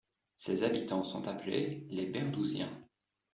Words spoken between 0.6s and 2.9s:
habitants sont appelés les Berdousiens.